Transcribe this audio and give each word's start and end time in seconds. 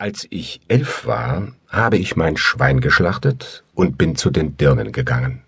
Als 0.00 0.26
ich 0.30 0.62
elf 0.66 1.04
war, 1.04 1.48
habe 1.68 1.98
ich 1.98 2.16
mein 2.16 2.38
Schwein 2.38 2.80
geschlachtet 2.80 3.64
und 3.74 3.98
bin 3.98 4.16
zu 4.16 4.30
den 4.30 4.56
Dirnen 4.56 4.92
gegangen. 4.92 5.42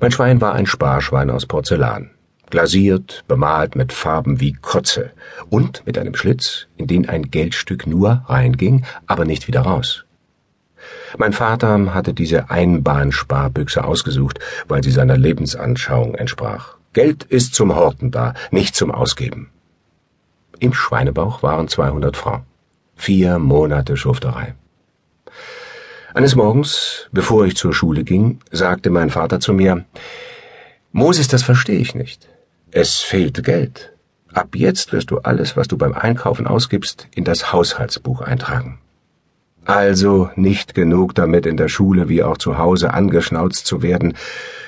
Mein 0.00 0.10
Schwein 0.10 0.40
war 0.40 0.54
ein 0.54 0.66
Sparschwein 0.66 1.30
aus 1.30 1.46
Porzellan, 1.46 2.10
glasiert, 2.50 3.22
bemalt 3.28 3.76
mit 3.76 3.92
Farben 3.92 4.40
wie 4.40 4.54
Kotze 4.54 5.12
und 5.48 5.86
mit 5.86 5.96
einem 5.96 6.16
Schlitz, 6.16 6.66
in 6.76 6.88
den 6.88 7.08
ein 7.08 7.30
Geldstück 7.30 7.86
nur 7.86 8.24
reinging, 8.26 8.84
aber 9.06 9.24
nicht 9.24 9.46
wieder 9.46 9.60
raus. 9.60 10.04
Mein 11.16 11.32
Vater 11.32 11.94
hatte 11.94 12.14
diese 12.14 12.50
Einbahnsparbüchse 12.50 13.84
ausgesucht, 13.84 14.40
weil 14.66 14.82
sie 14.82 14.90
seiner 14.90 15.16
Lebensanschauung 15.16 16.16
entsprach. 16.16 16.78
Geld 16.94 17.22
ist 17.22 17.54
zum 17.54 17.76
Horten 17.76 18.10
da, 18.10 18.34
nicht 18.50 18.74
zum 18.74 18.90
Ausgeben. 18.90 19.50
Im 20.58 20.74
Schweinebauch 20.74 21.44
waren 21.44 21.68
200 21.68 22.16
Francs. 22.16 22.49
Vier 23.00 23.38
Monate 23.38 23.96
Schufterei. 23.96 24.54
Eines 26.12 26.36
Morgens, 26.36 27.08
bevor 27.12 27.46
ich 27.46 27.56
zur 27.56 27.72
Schule 27.72 28.04
ging, 28.04 28.40
sagte 28.50 28.90
mein 28.90 29.08
Vater 29.08 29.40
zu 29.40 29.54
mir, 29.54 29.86
Moses, 30.92 31.26
das 31.26 31.42
verstehe 31.42 31.78
ich 31.78 31.94
nicht. 31.94 32.28
Es 32.70 32.96
fehlt 32.96 33.42
Geld. 33.42 33.94
Ab 34.34 34.48
jetzt 34.54 34.92
wirst 34.92 35.10
du 35.10 35.16
alles, 35.20 35.56
was 35.56 35.66
du 35.66 35.78
beim 35.78 35.94
Einkaufen 35.94 36.46
ausgibst, 36.46 37.08
in 37.14 37.24
das 37.24 37.54
Haushaltsbuch 37.54 38.20
eintragen. 38.20 38.80
Also 39.64 40.28
nicht 40.36 40.74
genug 40.74 41.14
damit 41.14 41.46
in 41.46 41.56
der 41.56 41.68
Schule 41.68 42.10
wie 42.10 42.22
auch 42.22 42.36
zu 42.36 42.58
Hause 42.58 42.92
angeschnauzt 42.92 43.64
zu 43.64 43.80
werden, 43.80 44.12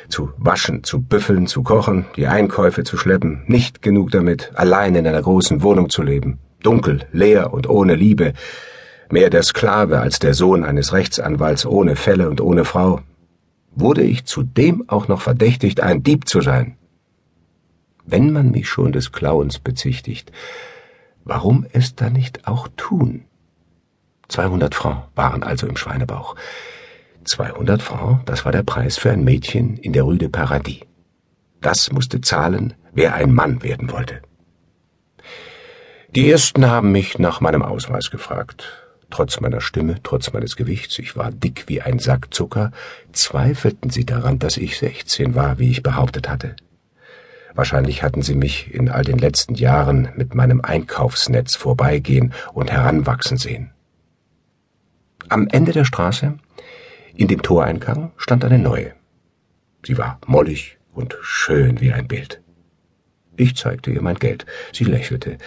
zu 0.09 0.31
waschen, 0.39 0.85
zu 0.85 1.03
büffeln, 1.03 1.47
zu 1.47 1.63
kochen, 1.63 2.07
die 2.17 2.29
Einkäufe 2.29 2.83
zu 2.83 2.97
schleppen, 2.97 3.43
nicht 3.47 3.83
genug 3.83 4.11
damit, 4.11 4.53
allein 4.55 4.95
in 4.95 5.07
einer 5.07 5.21
großen 5.21 5.63
Wohnung 5.63 5.91
zu 5.91 6.03
leben, 6.03 6.39
dunkel, 6.63 7.07
leer 7.13 7.53
und 7.53 7.69
ohne 7.69 7.95
Liebe, 7.95 8.33
mehr 9.11 9.31
der 9.31 9.43
Sklave 9.43 10.01
als 10.01 10.19
der 10.19 10.35
Sohn 10.35 10.65
eines 10.65 10.93
Rechtsanwalts 10.93 11.67
ohne 11.67 11.97
Fälle 11.97 12.31
und 12.31 12.41
ohne 12.41 12.65
Frau, 12.65 13.01
wurde 13.75 14.03
ich 14.03 14.25
zudem 14.25 14.85
auch 14.89 15.09
noch 15.09 15.21
verdächtigt, 15.21 15.81
ein 15.81 16.03
Dieb 16.03 16.29
zu 16.29 16.41
sein. 16.41 16.77
Wenn 18.05 18.33
man 18.33 18.51
mich 18.51 18.69
schon 18.69 18.93
des 18.93 19.13
Klauens 19.13 19.59
bezichtigt, 19.59 20.33
warum 21.25 21.67
es 21.73 21.95
dann 21.95 22.15
nicht 22.15 22.47
auch 22.47 22.69
tun? 22.77 23.25
200 24.29 24.75
Francs 24.75 25.09
waren 25.15 25.43
also 25.43 25.67
im 25.67 25.77
Schweinebauch. 25.77 26.35
200 27.25 27.81
Francs, 27.81 28.23
das 28.25 28.45
war 28.45 28.53
der 28.53 28.63
Preis 28.63 28.97
für 28.97 29.11
ein 29.11 29.25
Mädchen 29.25 29.77
in 29.77 29.93
der 29.93 30.03
Rue 30.03 30.19
de 30.19 30.29
Paradis. 30.29 30.81
Das 31.61 31.93
musste 31.93 32.21
zahlen, 32.21 32.75
wer 32.93 33.15
ein 33.15 33.33
Mann 33.33 33.63
werden 33.63 33.93
wollte. 33.93 34.21
Die 36.15 36.31
ersten 36.31 36.67
haben 36.67 36.93
mich 36.93 37.19
nach 37.19 37.41
meinem 37.41 37.63
Ausweis 37.63 38.11
gefragt. 38.11 38.87
Trotz 39.09 39.41
meiner 39.41 39.63
Stimme, 39.63 39.97
trotz 40.03 40.31
meines 40.35 40.57
Gewichts, 40.57 40.99
ich 40.99 41.17
war 41.17 41.33
dick 41.33 41.65
wie 41.69 41.81
ein 41.81 41.99
Sack 41.99 42.35
Zucker, 42.35 42.71
zweifelten 43.13 43.89
sie 43.89 44.05
daran, 44.05 44.39
dass 44.39 44.59
ich 44.59 44.77
sechzehn 44.77 45.35
war, 45.35 45.59
wie 45.59 45.71
ich 45.71 45.83
behauptet 45.83 46.29
hatte. 46.29 46.55
Wahrscheinlich 47.55 48.03
hatten 48.03 48.21
sie 48.21 48.35
mich 48.35 48.75
in 48.75 48.91
all 48.91 49.05
den 49.05 49.17
letzten 49.17 49.55
Jahren 49.55 50.11
mit 50.15 50.35
meinem 50.35 50.61
Einkaufsnetz 50.61 51.55
vorbeigehen 51.55 52.35
und 52.53 52.71
heranwachsen 52.71 53.39
sehen. 53.39 53.71
Am 55.31 55.49
Ende 55.49 55.73
der 55.73 55.87
Straße, 55.87 56.35
in 57.15 57.29
dem 57.29 57.41
Toreingang, 57.41 58.13
stand 58.19 58.45
eine 58.45 58.59
neue. 58.59 58.93
Sie 59.83 59.97
war 59.97 60.21
mollig 60.27 60.77
und 60.93 61.17
schön 61.23 61.81
wie 61.81 61.95
ein 61.95 62.07
Bild. 62.07 62.43
Ich 63.37 63.57
zeigte 63.57 63.91
ihr 63.91 64.03
mein 64.03 64.19
Geld. 64.19 64.45
Sie 64.75 64.85
lächelte. 64.85 65.39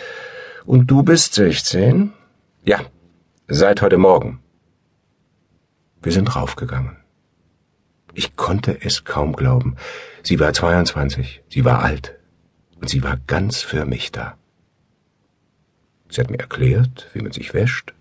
Und 0.65 0.89
du 0.89 1.03
bist 1.03 1.35
16? 1.35 2.11
Ja, 2.63 2.81
seit 3.47 3.83
heute 3.83 3.99
Morgen. 3.99 4.39
Wir 6.01 6.11
sind 6.11 6.35
raufgegangen. 6.35 6.97
Ich 8.15 8.35
konnte 8.35 8.75
es 8.81 9.03
kaum 9.03 9.35
glauben. 9.35 9.75
Sie 10.23 10.39
war 10.39 10.53
22, 10.53 11.43
sie 11.49 11.65
war 11.65 11.83
alt 11.83 12.15
und 12.81 12.89
sie 12.89 13.03
war 13.03 13.17
ganz 13.27 13.61
für 13.61 13.85
mich 13.85 14.11
da. 14.11 14.37
Sie 16.09 16.19
hat 16.19 16.31
mir 16.31 16.39
erklärt, 16.39 17.11
wie 17.13 17.21
man 17.21 17.31
sich 17.31 17.53
wäscht 17.53 17.93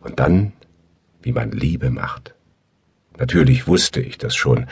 und 0.00 0.18
dann, 0.18 0.54
wie 1.20 1.32
man 1.32 1.50
Liebe 1.50 1.90
macht. 1.90 2.34
Natürlich 3.18 3.66
wusste 3.66 4.00
ich 4.00 4.16
das 4.16 4.34
schon, 4.34 4.66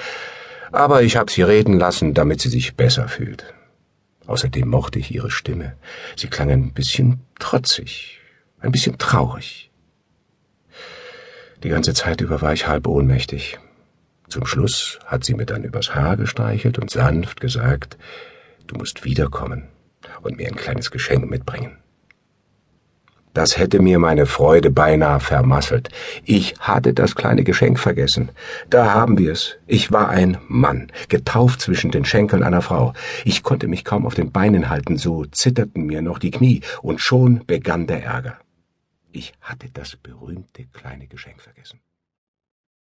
aber 0.72 1.02
ich 1.02 1.16
habe 1.16 1.30
sie 1.30 1.42
reden 1.42 1.78
lassen, 1.78 2.14
damit 2.14 2.40
sie 2.40 2.48
sich 2.48 2.74
besser 2.74 3.06
fühlt. 3.08 3.52
Außerdem 4.26 4.68
mochte 4.68 4.98
ich 4.98 5.14
ihre 5.14 5.30
Stimme. 5.30 5.76
Sie 6.16 6.28
klang 6.28 6.50
ein 6.50 6.72
bisschen 6.72 7.20
trotzig, 7.38 8.20
ein 8.60 8.72
bisschen 8.72 8.98
traurig. 8.98 9.70
Die 11.62 11.68
ganze 11.68 11.94
Zeit 11.94 12.20
über 12.20 12.40
war 12.40 12.52
ich 12.52 12.66
halb 12.66 12.86
ohnmächtig. 12.86 13.58
Zum 14.28 14.46
Schluss 14.46 14.98
hat 15.06 15.24
sie 15.24 15.34
mir 15.34 15.46
dann 15.46 15.64
übers 15.64 15.94
Haar 15.94 16.16
gestreichelt 16.16 16.78
und 16.78 16.90
sanft 16.90 17.40
gesagt, 17.40 17.98
du 18.66 18.76
musst 18.76 19.04
wiederkommen 19.04 19.68
und 20.22 20.36
mir 20.36 20.48
ein 20.48 20.56
kleines 20.56 20.90
Geschenk 20.90 21.28
mitbringen. 21.30 21.78
Das 23.34 23.58
hätte 23.58 23.82
mir 23.82 23.98
meine 23.98 24.26
Freude 24.26 24.70
beinahe 24.70 25.18
vermasselt. 25.18 25.88
Ich 26.24 26.54
hatte 26.60 26.94
das 26.94 27.16
kleine 27.16 27.42
Geschenk 27.42 27.80
vergessen. 27.80 28.30
Da 28.70 28.94
haben 28.94 29.18
wir 29.18 29.32
es. 29.32 29.56
Ich 29.66 29.90
war 29.90 30.08
ein 30.08 30.38
Mann, 30.46 30.92
getauft 31.08 31.60
zwischen 31.60 31.90
den 31.90 32.04
Schenkeln 32.04 32.44
einer 32.44 32.62
Frau. 32.62 32.94
Ich 33.24 33.42
konnte 33.42 33.66
mich 33.66 33.84
kaum 33.84 34.06
auf 34.06 34.14
den 34.14 34.30
Beinen 34.30 34.70
halten, 34.70 34.96
so 34.96 35.24
zitterten 35.24 35.84
mir 35.84 36.00
noch 36.00 36.20
die 36.20 36.30
Knie, 36.30 36.60
und 36.80 37.00
schon 37.00 37.44
begann 37.44 37.88
der 37.88 38.04
Ärger. 38.04 38.38
Ich 39.10 39.32
hatte 39.40 39.68
das 39.72 39.96
berühmte 39.96 40.64
kleine 40.72 41.08
Geschenk 41.08 41.40
vergessen. 41.40 41.80